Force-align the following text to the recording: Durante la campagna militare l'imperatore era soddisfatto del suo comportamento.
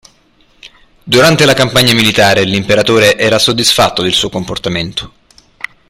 Durante 1.03 1.45
la 1.45 1.53
campagna 1.53 1.93
militare 1.93 2.41
l'imperatore 2.43 3.19
era 3.19 3.37
soddisfatto 3.37 4.01
del 4.01 4.13
suo 4.13 4.29
comportamento. 4.29 5.11